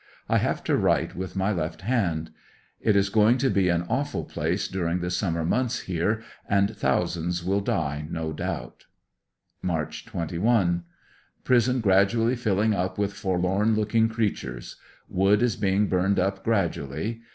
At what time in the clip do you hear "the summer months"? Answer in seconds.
4.99-5.81